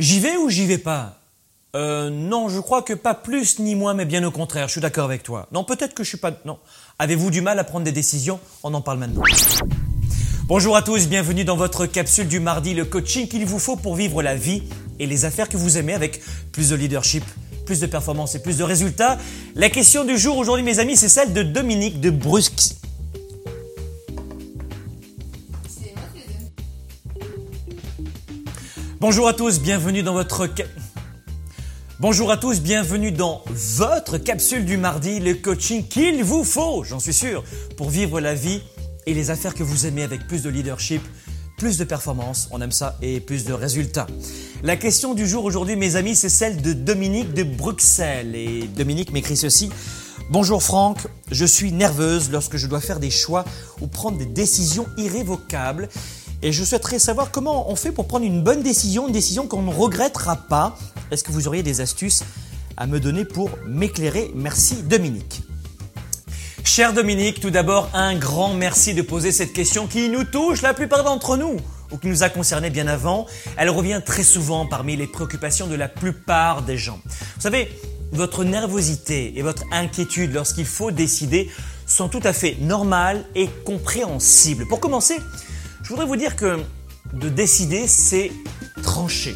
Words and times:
J'y 0.00 0.18
vais 0.18 0.38
ou 0.38 0.48
j'y 0.48 0.64
vais 0.64 0.78
pas? 0.78 1.18
Euh, 1.76 2.08
non, 2.08 2.48
je 2.48 2.58
crois 2.58 2.80
que 2.80 2.94
pas 2.94 3.12
plus 3.12 3.58
ni 3.58 3.74
moins, 3.74 3.92
mais 3.92 4.06
bien 4.06 4.24
au 4.24 4.30
contraire, 4.30 4.66
je 4.66 4.72
suis 4.72 4.80
d'accord 4.80 5.04
avec 5.04 5.22
toi. 5.22 5.46
Non, 5.52 5.62
peut-être 5.62 5.92
que 5.92 6.02
je 6.02 6.08
suis 6.08 6.16
pas... 6.16 6.32
Non. 6.46 6.58
Avez-vous 6.98 7.30
du 7.30 7.42
mal 7.42 7.58
à 7.58 7.64
prendre 7.64 7.84
des 7.84 7.92
décisions? 7.92 8.40
On 8.62 8.72
en 8.72 8.80
parle 8.80 8.96
maintenant. 8.96 9.22
Bonjour 10.44 10.74
à 10.74 10.80
tous, 10.80 11.06
bienvenue 11.06 11.44
dans 11.44 11.54
votre 11.54 11.84
capsule 11.84 12.28
du 12.28 12.40
mardi, 12.40 12.72
le 12.72 12.86
coaching 12.86 13.28
qu'il 13.28 13.44
vous 13.44 13.58
faut 13.58 13.76
pour 13.76 13.94
vivre 13.94 14.22
la 14.22 14.36
vie 14.36 14.62
et 14.98 15.06
les 15.06 15.26
affaires 15.26 15.50
que 15.50 15.58
vous 15.58 15.76
aimez 15.76 15.92
avec 15.92 16.22
plus 16.50 16.70
de 16.70 16.76
leadership, 16.76 17.24
plus 17.66 17.80
de 17.80 17.86
performance 17.86 18.34
et 18.34 18.40
plus 18.40 18.56
de 18.56 18.64
résultats. 18.64 19.18
La 19.54 19.68
question 19.68 20.06
du 20.06 20.16
jour 20.16 20.38
aujourd'hui, 20.38 20.64
mes 20.64 20.78
amis, 20.78 20.96
c'est 20.96 21.10
celle 21.10 21.34
de 21.34 21.42
Dominique 21.42 22.00
de 22.00 22.08
Brusque. 22.08 22.74
Bonjour 29.00 29.28
à 29.28 29.32
tous, 29.32 29.60
bienvenue 29.60 30.02
dans 30.02 30.12
votre... 30.12 30.46
Capsule 34.18 34.66
du 34.66 34.76
mardi, 34.76 35.20
le 35.20 35.32
coaching 35.32 35.88
qu'il 35.88 36.22
vous 36.22 36.44
faut, 36.44 36.84
j'en 36.84 37.00
suis 37.00 37.14
sûr, 37.14 37.42
pour 37.78 37.88
vivre 37.88 38.20
la 38.20 38.34
vie 38.34 38.60
et 39.06 39.14
les 39.14 39.30
affaires 39.30 39.54
que 39.54 39.62
vous 39.62 39.86
aimez 39.86 40.02
avec 40.02 40.26
plus 40.26 40.42
de 40.42 40.50
leadership, 40.50 41.00
plus 41.56 41.78
de 41.78 41.84
performance, 41.84 42.50
on 42.50 42.60
aime 42.60 42.72
ça, 42.72 42.98
et 43.00 43.20
plus 43.20 43.44
de 43.46 43.54
résultats. 43.54 44.06
La 44.62 44.76
question 44.76 45.14
du 45.14 45.26
jour 45.26 45.46
aujourd'hui, 45.46 45.76
mes 45.76 45.96
amis, 45.96 46.14
c'est 46.14 46.28
celle 46.28 46.60
de 46.60 46.74
Dominique 46.74 47.32
de 47.32 47.42
Bruxelles. 47.42 48.36
Et 48.36 48.64
Dominique 48.76 49.12
m'écrit 49.12 49.38
ceci. 49.38 49.70
Bonjour 50.28 50.62
Franck, 50.62 50.98
je 51.32 51.46
suis 51.46 51.72
nerveuse 51.72 52.30
lorsque 52.30 52.58
je 52.58 52.66
dois 52.66 52.80
faire 52.80 53.00
des 53.00 53.10
choix 53.10 53.46
ou 53.80 53.86
prendre 53.86 54.18
des 54.18 54.26
décisions 54.26 54.86
irrévocables 54.98 55.88
et 56.42 56.52
je 56.52 56.64
souhaiterais 56.64 56.98
savoir 56.98 57.30
comment 57.30 57.70
on 57.70 57.76
fait 57.76 57.92
pour 57.92 58.06
prendre 58.06 58.24
une 58.24 58.42
bonne 58.42 58.62
décision, 58.62 59.06
une 59.06 59.12
décision 59.12 59.46
qu'on 59.46 59.62
ne 59.62 59.72
regrettera 59.72 60.36
pas. 60.36 60.76
Est-ce 61.10 61.24
que 61.24 61.32
vous 61.32 61.48
auriez 61.48 61.62
des 61.62 61.80
astuces 61.80 62.24
à 62.76 62.86
me 62.86 63.00
donner 63.00 63.24
pour 63.24 63.50
m'éclairer? 63.66 64.30
Merci 64.34 64.82
Dominique. 64.82 65.42
Cher 66.64 66.92
Dominique, 66.92 67.40
tout 67.40 67.50
d'abord 67.50 67.90
un 67.94 68.14
grand 68.16 68.54
merci 68.54 68.94
de 68.94 69.02
poser 69.02 69.32
cette 69.32 69.52
question 69.52 69.86
qui 69.86 70.08
nous 70.08 70.24
touche 70.24 70.62
la 70.62 70.72
plupart 70.74 71.04
d'entre 71.04 71.36
nous 71.36 71.56
ou 71.90 71.98
qui 71.98 72.08
nous 72.08 72.22
a 72.22 72.28
concernés 72.28 72.70
bien 72.70 72.86
avant. 72.86 73.26
Elle 73.56 73.70
revient 73.70 74.00
très 74.04 74.22
souvent 74.22 74.66
parmi 74.66 74.96
les 74.96 75.06
préoccupations 75.06 75.66
de 75.66 75.74
la 75.74 75.88
plupart 75.88 76.62
des 76.62 76.76
gens. 76.76 77.00
Vous 77.04 77.42
savez, 77.42 77.68
votre 78.12 78.44
nervosité 78.44 79.38
et 79.38 79.42
votre 79.42 79.64
inquiétude 79.72 80.32
lorsqu'il 80.32 80.66
faut 80.66 80.90
décider 80.90 81.50
sont 81.86 82.08
tout 82.08 82.20
à 82.22 82.32
fait 82.32 82.56
normales 82.60 83.24
et 83.34 83.48
compréhensibles. 83.64 84.66
Pour 84.68 84.80
commencer, 84.80 85.16
je 85.90 85.92
voudrais 85.96 86.06
vous 86.06 86.14
dire 86.14 86.36
que 86.36 86.60
de 87.14 87.28
décider, 87.28 87.88
c'est 87.88 88.30
trancher. 88.80 89.34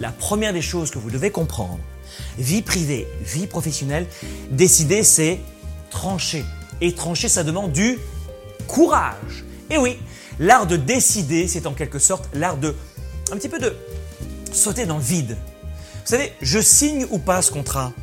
La 0.00 0.12
première 0.12 0.52
des 0.52 0.60
choses 0.60 0.90
que 0.90 0.98
vous 0.98 1.10
devez 1.10 1.30
comprendre, 1.30 1.78
vie 2.36 2.60
privée, 2.60 3.08
vie 3.22 3.46
professionnelle, 3.46 4.06
décider, 4.50 5.02
c'est 5.02 5.40
trancher. 5.88 6.44
Et 6.82 6.94
trancher, 6.94 7.30
ça 7.30 7.42
demande 7.42 7.72
du 7.72 7.98
courage. 8.66 9.46
Et 9.70 9.78
oui, 9.78 9.96
l'art 10.38 10.66
de 10.66 10.76
décider, 10.76 11.48
c'est 11.48 11.66
en 11.66 11.72
quelque 11.72 11.98
sorte 11.98 12.28
l'art 12.34 12.58
de, 12.58 12.74
un 13.32 13.36
petit 13.38 13.48
peu 13.48 13.58
de 13.58 13.74
sauter 14.52 14.84
dans 14.84 14.98
le 14.98 15.02
vide. 15.02 15.38
Vous 15.70 16.10
savez, 16.10 16.34
je 16.42 16.58
signe 16.58 17.06
ou 17.12 17.18
pas 17.18 17.40
ce 17.40 17.50
contrat? 17.50 17.94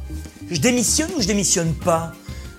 Je 0.50 0.60
démissionne 0.60 1.12
ou 1.16 1.22
je 1.22 1.28
démissionne 1.28 1.76
pas? 1.76 2.14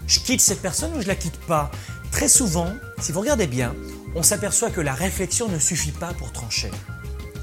Je 0.07 0.21
quitte 0.21 0.41
cette 0.41 0.63
personne 0.63 0.97
ou 0.97 1.03
je 1.03 1.09
la 1.09 1.17
quitte 1.17 1.41
pas? 1.49 1.73
Très 2.13 2.29
souvent, 2.29 2.69
si 3.01 3.11
vous 3.11 3.19
regardez 3.19 3.49
bien, 3.49 3.75
on 4.15 4.23
s'aperçoit 4.23 4.71
que 4.71 4.81
la 4.81 4.95
réflexion 4.95 5.49
ne 5.49 5.59
suffit 5.59 5.93
pas 5.93 6.13
pour 6.15 6.33
trancher. 6.33 6.71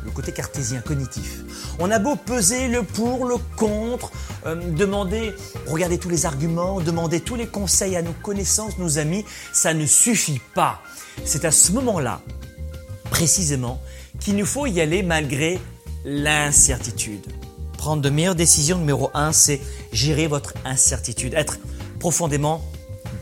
Le 0.06 0.12
côté 0.12 0.32
cartésien, 0.32 0.82
cognitif. 0.82 1.42
On 1.80 1.92
a 1.92 2.00
beau 2.00 2.16
peser 2.16 2.68
le 2.68 2.84
pour, 2.84 3.26
le 3.26 3.36
contre, 3.58 4.12
euh, 4.46 4.56
demander, 4.72 5.34
regarder 5.68 5.98
tous 5.98 6.10
les 6.10 6.26
arguments, 6.26 6.80
demander 6.80 7.20
tous 7.20 7.36
les 7.36 7.48
conseils 7.48 7.96
à 7.96 8.02
nos 8.02 8.14
connaissances, 8.14 8.78
nos 8.78 8.98
amis, 8.98 9.26
ça 9.52 9.74
ne 9.74 9.86
suffit 9.86 10.42
pas. 10.56 10.82
C'est 11.26 11.46
à 11.46 11.52
ce 11.52 11.72
moment-là, 11.74 12.22
précisément, 13.12 13.82
qu'il 14.20 14.36
nous 14.36 14.46
faut 14.46 14.66
y 14.66 14.80
aller 14.80 15.04
malgré 15.04 15.60
l'incertitude. 16.06 17.26
Prendre 17.78 18.02
de 18.02 18.10
meilleures 18.10 18.36
décisions, 18.36 18.78
numéro 18.78 19.10
un, 19.14 19.32
c'est 19.32 19.62
gérer 19.92 20.28
votre 20.28 20.54
incertitude, 20.66 21.34
être 21.34 21.60
profondément 22.00 22.64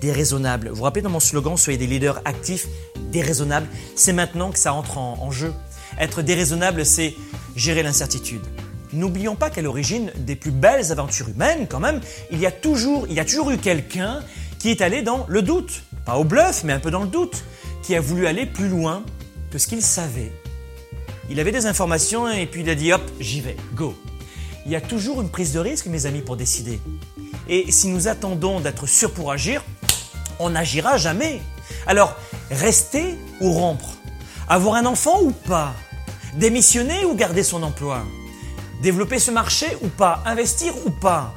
déraisonnable. 0.01 0.69
Vous 0.69 0.75
vous 0.75 0.83
rappelez 0.83 1.01
dans 1.01 1.09
mon 1.09 1.19
slogan, 1.19 1.57
soyez 1.57 1.77
des 1.77 1.87
leaders 1.87 2.21
actifs, 2.25 2.67
déraisonnables. 3.11 3.67
C'est 3.95 4.13
maintenant 4.13 4.51
que 4.51 4.59
ça 4.59 4.73
entre 4.73 4.97
en, 4.97 5.31
jeu. 5.31 5.53
Être 5.99 6.21
déraisonnable, 6.21 6.85
c'est 6.85 7.15
gérer 7.55 7.83
l'incertitude. 7.83 8.41
N'oublions 8.93 9.35
pas 9.35 9.49
qu'à 9.49 9.61
l'origine 9.61 10.11
des 10.15 10.35
plus 10.35 10.51
belles 10.51 10.91
aventures 10.91 11.29
humaines, 11.29 11.67
quand 11.69 11.79
même, 11.79 11.99
il 12.31 12.39
y 12.39 12.45
a 12.45 12.51
toujours, 12.51 13.05
il 13.09 13.13
y 13.13 13.19
a 13.19 13.25
toujours 13.25 13.51
eu 13.51 13.57
quelqu'un 13.57 14.21
qui 14.59 14.69
est 14.69 14.81
allé 14.81 15.01
dans 15.01 15.25
le 15.27 15.41
doute. 15.41 15.83
Pas 16.05 16.15
au 16.17 16.23
bluff, 16.23 16.63
mais 16.63 16.73
un 16.73 16.79
peu 16.79 16.91
dans 16.91 17.01
le 17.01 17.09
doute. 17.09 17.43
Qui 17.83 17.95
a 17.95 18.01
voulu 18.01 18.27
aller 18.27 18.45
plus 18.45 18.69
loin 18.69 19.03
que 19.51 19.57
ce 19.57 19.67
qu'il 19.67 19.81
savait. 19.81 20.31
Il 21.29 21.39
avait 21.39 21.51
des 21.51 21.65
informations 21.65 22.29
et 22.29 22.45
puis 22.45 22.61
il 22.61 22.69
a 22.69 22.75
dit 22.75 22.93
hop, 22.93 23.01
j'y 23.19 23.41
vais, 23.41 23.57
go. 23.73 23.95
Il 24.65 24.71
y 24.71 24.75
a 24.75 24.81
toujours 24.81 25.21
une 25.21 25.29
prise 25.29 25.53
de 25.53 25.59
risque, 25.59 25.85
mes 25.87 26.05
amis, 26.05 26.21
pour 26.21 26.35
décider. 26.35 26.79
Et 27.47 27.71
si 27.71 27.87
nous 27.87 28.07
attendons 28.07 28.59
d'être 28.59 28.85
sûrs 28.85 29.11
pour 29.11 29.31
agir, 29.31 29.63
on 30.39 30.49
n'agira 30.49 30.97
jamais. 30.97 31.41
Alors, 31.85 32.15
rester 32.51 33.17
ou 33.41 33.51
rompre. 33.51 33.95
Avoir 34.47 34.75
un 34.75 34.85
enfant 34.85 35.21
ou 35.21 35.31
pas. 35.31 35.73
Démissionner 36.35 37.05
ou 37.05 37.15
garder 37.15 37.43
son 37.43 37.63
emploi. 37.63 38.03
Développer 38.81 39.19
ce 39.19 39.31
marché 39.31 39.65
ou 39.81 39.87
pas. 39.87 40.21
Investir 40.25 40.73
ou 40.85 40.89
pas. 40.89 41.33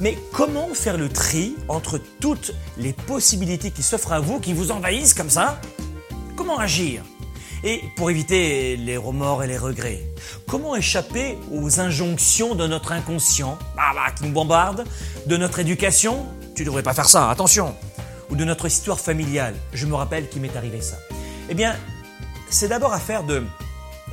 Mais 0.00 0.18
comment 0.32 0.68
faire 0.74 0.98
le 0.98 1.08
tri 1.08 1.56
entre 1.68 1.98
toutes 2.20 2.52
les 2.76 2.92
possibilités 2.92 3.70
qui 3.70 3.82
s'offrent 3.82 4.12
à 4.12 4.20
vous, 4.20 4.40
qui 4.40 4.52
vous 4.52 4.72
envahissent 4.72 5.14
comme 5.14 5.30
ça? 5.30 5.60
Comment 6.36 6.58
agir? 6.58 7.02
Et 7.64 7.80
pour 7.96 8.10
éviter 8.10 8.76
les 8.76 8.96
remords 8.96 9.44
et 9.44 9.46
les 9.46 9.58
regrets, 9.58 10.02
comment 10.48 10.74
échapper 10.74 11.38
aux 11.52 11.78
injonctions 11.78 12.56
de 12.56 12.66
notre 12.66 12.90
inconscient? 12.90 13.56
Bah, 13.76 13.92
bah, 13.94 14.12
qui 14.16 14.24
nous 14.24 14.32
bombarde, 14.32 14.84
de 15.26 15.36
notre 15.36 15.60
éducation? 15.60 16.26
Tu 16.56 16.64
devrais 16.64 16.82
pas 16.82 16.94
faire 16.94 17.08
ça, 17.08 17.30
attention 17.30 17.76
ou 18.32 18.34
de 18.34 18.46
notre 18.46 18.64
histoire 18.64 18.98
familiale. 18.98 19.54
Je 19.74 19.84
me 19.84 19.94
rappelle 19.94 20.26
qu'il 20.26 20.40
m'est 20.40 20.56
arrivé 20.56 20.80
ça. 20.80 20.98
Eh 21.50 21.54
bien, 21.54 21.76
c'est 22.48 22.68
d'abord 22.68 22.94
affaire 22.94 23.24
de, 23.24 23.44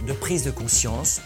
de 0.05 0.11
prise 0.11 0.43
de 0.43 0.51
conscience, 0.51 1.21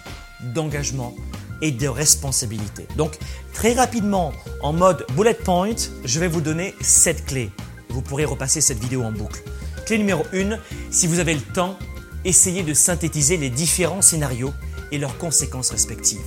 d'engagement 0.54 1.16
et 1.64 1.72
de 1.72 1.88
responsabilité. 1.88 2.88
Donc, 2.96 3.18
très 3.52 3.74
rapidement, 3.74 4.32
en 4.62 4.74
mode 4.74 5.08
bullet 5.16 5.34
point, 5.34 5.74
je 6.06 6.20
vais 6.20 6.28
vous 6.28 6.42
donner 6.42 6.76
cette 6.82 7.26
clés. 7.26 7.50
Vous 7.90 8.04
pourrez 8.04 8.26
repasser 8.26 8.62
cette 8.62 8.80
vidéo 8.80 9.02
en 9.02 9.12
boucle. 9.12 9.42
Clé 9.88 9.98
numéro 9.98 10.24
1, 10.32 10.60
si 10.92 11.08
vous 11.08 11.18
avez 11.18 11.34
le 11.34 11.42
temps, 11.42 11.80
essayez 12.26 12.62
de 12.62 12.76
synthétiser 12.76 13.38
les 13.38 13.50
différents 13.50 14.04
scénarios 14.04 14.54
et 14.92 15.00
leurs 15.00 15.18
conséquences 15.18 15.72
respectives. 15.72 16.22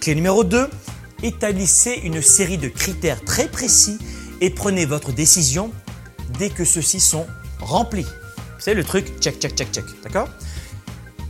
Clé 0.00 0.14
numéro 0.14 0.44
2, 0.44 0.70
établissez 1.24 2.00
une 2.04 2.22
série 2.22 2.58
de 2.58 2.68
critères 2.68 3.24
très 3.24 3.48
précis 3.48 3.98
et 4.40 4.50
prenez 4.50 4.86
votre 4.86 5.10
décision 5.10 5.72
dès 6.38 6.50
que 6.50 6.64
ceux-ci 6.64 7.00
sont 7.00 7.26
remplis. 7.60 8.06
C'est 8.58 8.74
le 8.74 8.84
truc 8.84 9.18
check, 9.20 9.40
check, 9.40 9.54
check, 9.54 9.72
check. 9.72 9.84
D'accord? 10.02 10.28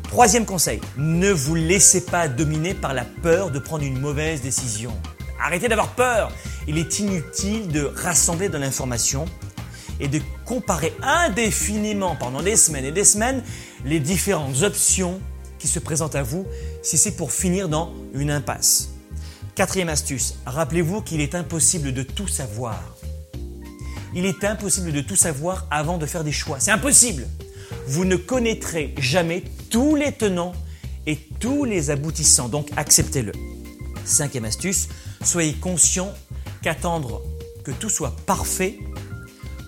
Troisième 0.05 0.45
conseil, 0.45 0.81
ne 0.99 1.31
vous 1.31 1.55
laissez 1.55 2.05
pas 2.05 2.29
dominer 2.29 2.75
par 2.75 2.93
la 2.93 3.05
peur 3.05 3.51
de 3.51 3.59
prendre 3.59 3.85
une 3.85 3.99
mauvaise 3.99 4.43
décision. 4.43 4.93
Arrêtez 5.41 5.69
d'avoir 5.69 5.95
peur. 5.95 6.31
Il 6.69 6.77
est 6.77 6.99
inutile 6.99 7.69
de 7.69 7.91
rassembler 7.97 8.49
de 8.49 8.59
l'information 8.59 9.25
et 9.99 10.09
de 10.09 10.21
comparer 10.45 10.93
indéfiniment 11.03 12.17
pendant 12.17 12.43
des 12.43 12.57
semaines 12.57 12.85
et 12.85 12.93
des 12.93 13.05
semaines 13.05 13.43
les 13.85 14.01
différentes 14.01 14.63
options 14.63 15.21
qui 15.59 15.69
se 15.69 15.79
présentent 15.79 16.17
à 16.17 16.23
vous 16.23 16.47
si 16.83 16.99
c'est 16.99 17.17
pour 17.17 17.33
finir 17.33 17.69
dans 17.69 17.95
une 18.13 18.31
impasse. 18.31 18.91
Quatrième 19.55 19.89
astuce, 19.89 20.35
rappelez-vous 20.45 21.03
qu'il 21.03 21.21
est 21.21 21.35
impossible 21.35 21.93
de 21.93 22.03
tout 22.03 22.29
savoir 22.29 22.92
il 24.15 24.27
est 24.27 24.45
impossible 24.45 24.93
de 24.93 25.01
tout 25.01 25.17
savoir 25.17 25.67
avant 25.71 25.99
de 25.99 26.07
faire 26.07 26.25
des 26.25 26.33
choix. 26.33 26.61
C'est 26.61 26.71
impossible. 26.71 27.27
Vous 27.87 28.05
ne 28.05 28.17
connaîtrez 28.17 28.95
jamais 28.99 29.43
tous 29.71 29.97
les 29.97 30.13
tenants 30.13 30.53
et 31.07 31.17
tous 31.41 31.65
les 31.65 31.91
aboutissants, 31.91 32.49
donc 32.49 32.69
acceptez-le. 32.77 33.33
Cinquième 34.05 34.45
astuce, 34.45 34.89
soyez 35.25 35.55
conscient 35.55 36.13
qu'attendre 36.63 37.23
que 37.65 37.73
tout 37.73 37.89
soit 37.89 38.15
parfait 38.27 38.79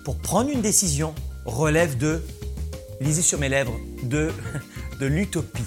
pour 0.03 0.17
prendre 0.17 0.49
une 0.49 0.61
décision 0.61 1.13
relève 1.45 1.97
de, 1.97 2.21
lisez 3.01 3.21
sur 3.21 3.39
mes 3.39 3.49
lèvres, 3.49 3.77
de, 4.03 4.31
de 4.99 5.05
l'utopie. 5.05 5.63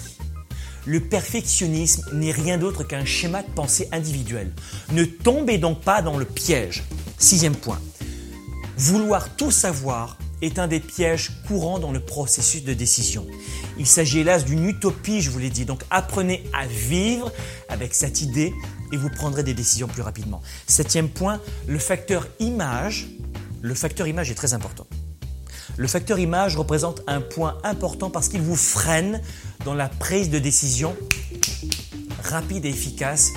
Le 0.85 1.01
perfectionnisme 1.01 2.03
n'est 2.13 2.31
rien 2.31 2.57
d'autre 2.57 2.83
qu'un 2.83 3.05
schéma 3.05 3.43
de 3.43 3.49
pensée 3.51 3.87
individuel. 3.91 4.51
Ne 4.91 5.03
tombez 5.03 5.57
donc 5.57 5.81
pas 5.81 6.01
dans 6.01 6.17
le 6.17 6.25
piège. 6.25 6.83
Sixième 7.17 7.55
point, 7.55 7.79
Vouloir 8.79 9.35
tout 9.35 9.51
savoir 9.51 10.17
est 10.41 10.57
un 10.57 10.69
des 10.69 10.79
pièges 10.79 11.31
courants 11.45 11.79
dans 11.79 11.91
le 11.91 11.99
processus 11.99 12.63
de 12.63 12.73
décision. 12.73 13.27
Il 13.77 13.85
s'agit 13.85 14.19
hélas 14.19 14.45
d'une 14.45 14.63
utopie, 14.63 15.19
je 15.19 15.29
vous 15.31 15.37
l'ai 15.37 15.49
dit. 15.49 15.65
Donc 15.65 15.83
apprenez 15.89 16.45
à 16.53 16.65
vivre 16.65 17.29
avec 17.67 17.93
cette 17.93 18.21
idée 18.21 18.53
et 18.93 18.95
vous 18.95 19.09
prendrez 19.09 19.43
des 19.43 19.53
décisions 19.53 19.89
plus 19.89 20.01
rapidement. 20.01 20.41
Septième 20.65 21.09
point, 21.09 21.41
le 21.67 21.77
facteur 21.77 22.25
image. 22.39 23.07
Le 23.61 23.73
facteur 23.73 24.07
image 24.07 24.31
est 24.31 24.35
très 24.35 24.53
important. 24.53 24.87
Le 25.75 25.87
facteur 25.89 26.17
image 26.17 26.55
représente 26.55 27.01
un 27.05 27.19
point 27.19 27.57
important 27.65 28.09
parce 28.09 28.29
qu'il 28.29 28.41
vous 28.41 28.55
freine 28.55 29.21
dans 29.65 29.73
la 29.73 29.89
prise 29.89 30.29
de 30.29 30.39
décision 30.39 30.95
rapide 32.23 32.63
et 32.63 32.69
efficace 32.69 33.31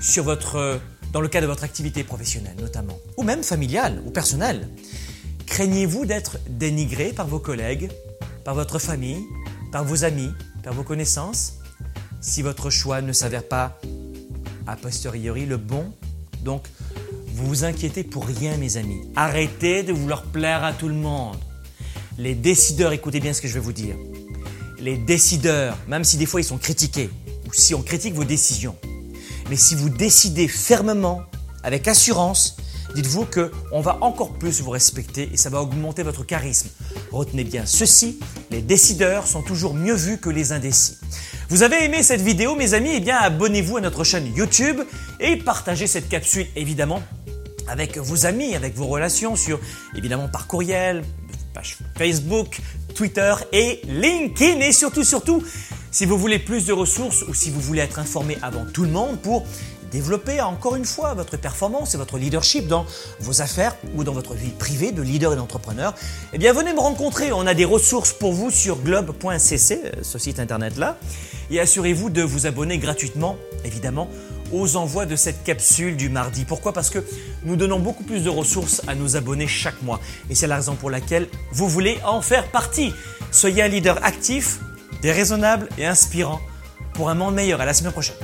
sur 0.00 0.24
votre, 0.24 0.80
dans 1.12 1.20
le 1.20 1.28
cadre 1.28 1.46
de 1.46 1.50
votre 1.50 1.64
activité 1.64 2.04
professionnelle 2.04 2.56
notamment, 2.60 2.98
ou 3.16 3.22
même 3.22 3.42
familiale 3.42 4.02
ou 4.06 4.10
personnelle. 4.10 4.68
Craignez-vous 5.46 6.06
d'être 6.06 6.38
dénigré 6.48 7.12
par 7.12 7.26
vos 7.26 7.40
collègues, 7.40 7.90
par 8.44 8.54
votre 8.54 8.78
famille, 8.78 9.24
par 9.72 9.84
vos 9.84 10.04
amis, 10.04 10.30
par 10.62 10.74
vos 10.74 10.84
connaissances, 10.84 11.54
si 12.20 12.42
votre 12.42 12.70
choix 12.70 13.00
ne 13.00 13.12
s'avère 13.12 13.46
pas 13.46 13.80
a 14.66 14.76
posteriori 14.76 15.46
le 15.46 15.56
bon 15.56 15.92
Donc, 16.42 16.64
vous 17.34 17.46
vous 17.46 17.64
inquiétez 17.64 18.04
pour 18.04 18.26
rien, 18.26 18.56
mes 18.56 18.76
amis. 18.76 19.00
Arrêtez 19.16 19.82
de 19.82 19.92
vouloir 19.92 20.22
plaire 20.22 20.62
à 20.64 20.72
tout 20.72 20.88
le 20.88 20.94
monde. 20.94 21.38
Les 22.18 22.34
décideurs, 22.34 22.92
écoutez 22.92 23.20
bien 23.20 23.32
ce 23.32 23.40
que 23.40 23.48
je 23.48 23.54
vais 23.54 23.60
vous 23.60 23.72
dire. 23.72 23.96
Les 24.78 24.96
décideurs, 24.96 25.76
même 25.88 26.04
si 26.04 26.16
des 26.16 26.26
fois 26.26 26.40
ils 26.40 26.44
sont 26.44 26.58
critiqués, 26.58 27.10
ou 27.48 27.52
si 27.52 27.74
on 27.74 27.82
critique 27.82 28.14
vos 28.14 28.24
décisions, 28.24 28.76
mais 29.50 29.56
si 29.56 29.74
vous 29.74 29.90
décidez 29.90 30.46
fermement, 30.46 31.22
avec 31.64 31.88
assurance, 31.88 32.56
dites-vous 32.94 33.26
qu'on 33.26 33.80
va 33.80 33.98
encore 34.00 34.32
plus 34.34 34.60
vous 34.62 34.70
respecter 34.70 35.28
et 35.32 35.36
ça 35.36 35.50
va 35.50 35.60
augmenter 35.60 36.04
votre 36.04 36.22
charisme. 36.22 36.68
Retenez 37.10 37.42
bien 37.42 37.66
ceci, 37.66 38.20
les 38.52 38.62
décideurs 38.62 39.26
sont 39.26 39.42
toujours 39.42 39.74
mieux 39.74 39.94
vus 39.94 40.18
que 40.18 40.30
les 40.30 40.52
indécis. 40.52 40.98
Vous 41.48 41.64
avez 41.64 41.84
aimé 41.84 42.04
cette 42.04 42.20
vidéo 42.20 42.54
mes 42.54 42.74
amis? 42.74 42.92
Eh 42.94 43.00
bien 43.00 43.16
abonnez-vous 43.16 43.78
à 43.78 43.80
notre 43.80 44.04
chaîne 44.04 44.32
YouTube 44.36 44.80
et 45.18 45.36
partagez 45.36 45.88
cette 45.88 46.08
capsule 46.08 46.46
évidemment 46.54 47.02
avec 47.66 47.98
vos 47.98 48.26
amis, 48.26 48.54
avec 48.54 48.76
vos 48.76 48.86
relations 48.86 49.34
sur 49.34 49.58
évidemment 49.96 50.28
par 50.28 50.46
courriel, 50.46 51.02
page 51.54 51.76
Facebook, 51.98 52.60
Twitter 52.94 53.34
et 53.52 53.80
LinkedIn 53.88 54.60
et 54.60 54.72
surtout 54.72 55.04
surtout 55.04 55.42
si 55.90 56.06
vous 56.06 56.16
voulez 56.16 56.38
plus 56.38 56.66
de 56.66 56.72
ressources 56.72 57.22
ou 57.22 57.34
si 57.34 57.50
vous 57.50 57.60
voulez 57.60 57.80
être 57.80 57.98
informé 57.98 58.38
avant 58.42 58.64
tout 58.64 58.84
le 58.84 58.90
monde 58.90 59.18
pour 59.18 59.44
développer 59.90 60.40
encore 60.40 60.76
une 60.76 60.84
fois 60.84 61.14
votre 61.14 61.36
performance 61.36 61.94
et 61.94 61.98
votre 61.98 62.16
leadership 62.16 62.68
dans 62.68 62.86
vos 63.18 63.42
affaires 63.42 63.76
ou 63.96 64.04
dans 64.04 64.12
votre 64.12 64.34
vie 64.34 64.50
privée 64.50 64.92
de 64.92 65.02
leader 65.02 65.32
et 65.32 65.36
d'entrepreneur, 65.36 65.94
eh 66.32 66.38
bien 66.38 66.52
venez 66.52 66.72
me 66.72 66.78
rencontrer. 66.78 67.32
On 67.32 67.46
a 67.46 67.54
des 67.54 67.64
ressources 67.64 68.12
pour 68.12 68.32
vous 68.32 68.50
sur 68.50 68.76
globe.cc, 68.76 69.80
euh, 69.84 69.90
ce 70.02 70.18
site 70.18 70.38
internet 70.38 70.76
là, 70.76 70.96
et 71.50 71.58
assurez-vous 71.58 72.10
de 72.10 72.22
vous 72.22 72.46
abonner 72.46 72.78
gratuitement, 72.78 73.36
évidemment, 73.64 74.08
aux 74.52 74.76
envois 74.76 75.06
de 75.06 75.16
cette 75.16 75.42
capsule 75.44 75.96
du 75.96 76.08
mardi. 76.08 76.44
Pourquoi? 76.44 76.72
Parce 76.72 76.90
que 76.90 77.04
nous 77.44 77.56
donnons 77.56 77.78
beaucoup 77.78 78.04
plus 78.04 78.22
de 78.22 78.30
ressources 78.30 78.82
à 78.86 78.94
nos 78.94 79.16
abonnés 79.16 79.46
chaque 79.46 79.80
mois. 79.82 80.00
Et 80.28 80.34
c'est 80.34 80.46
la 80.46 80.56
raison 80.56 80.74
pour 80.74 80.90
laquelle 80.90 81.28
vous 81.52 81.68
voulez 81.68 81.98
en 82.04 82.20
faire 82.20 82.48
partie. 82.50 82.92
Soyez 83.32 83.62
un 83.62 83.68
leader 83.68 84.04
actif, 84.04 84.58
déraisonnable 85.02 85.68
et 85.78 85.86
inspirant 85.86 86.40
pour 86.94 87.10
un 87.10 87.14
monde 87.14 87.34
meilleur. 87.34 87.60
À 87.60 87.64
la 87.64 87.74
semaine 87.74 87.92
prochaine. 87.92 88.16